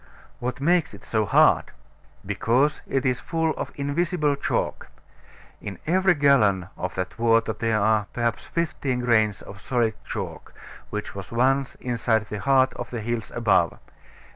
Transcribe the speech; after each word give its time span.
What 0.39 0.59
makes 0.59 0.95
it 0.95 1.05
so 1.05 1.27
hard? 1.27 1.65
Because 2.25 2.81
it 2.87 3.05
is 3.05 3.19
full 3.19 3.51
of 3.51 3.71
invisible 3.75 4.35
chalk. 4.35 4.87
In 5.61 5.77
every 5.85 6.15
gallon 6.15 6.69
of 6.75 6.95
that 6.95 7.19
water 7.19 7.53
there 7.53 7.79
are, 7.79 8.07
perhaps, 8.11 8.43
fifteen 8.45 9.01
grains 9.01 9.43
of 9.43 9.61
solid 9.61 9.93
chalk, 10.03 10.55
which 10.89 11.13
was 11.13 11.31
once 11.31 11.75
inside 11.75 12.23
the 12.29 12.39
heart 12.39 12.73
of 12.73 12.89
the 12.89 13.01
hills 13.01 13.31
above. 13.35 13.77